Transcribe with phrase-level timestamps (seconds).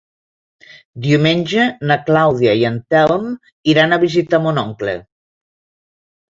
[1.03, 3.29] Diumenge na Clàudia i en Telm
[3.77, 4.99] iran a visitar mon oncle.